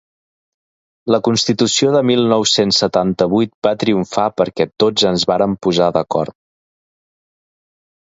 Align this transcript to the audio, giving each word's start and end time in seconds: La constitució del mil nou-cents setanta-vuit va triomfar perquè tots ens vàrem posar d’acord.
La 1.15 1.19
constitució 1.27 1.91
del 1.97 2.07
mil 2.11 2.25
nou-cents 2.31 2.81
setanta-vuit 2.85 3.55
va 3.69 3.75
triomfar 3.85 4.27
perquè 4.41 4.69
tots 4.85 5.09
ens 5.15 5.29
vàrem 5.35 5.57
posar 5.69 5.95
d’acord. 6.01 6.41